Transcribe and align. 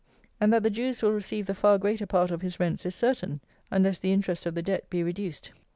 And 0.39 0.51
that 0.51 0.63
the 0.63 0.71
Jews 0.71 1.03
will 1.03 1.11
receive 1.11 1.45
the 1.45 1.53
far 1.53 1.77
greater 1.77 2.07
part 2.07 2.31
of 2.31 2.41
his 2.41 2.59
rents 2.59 2.87
is 2.87 2.95
certain, 2.95 3.39
unless 3.69 3.99
the 3.99 4.11
interest 4.11 4.47
of 4.47 4.55
the 4.55 4.63
Debt 4.63 4.89
be 4.89 5.03
reduced. 5.03 5.51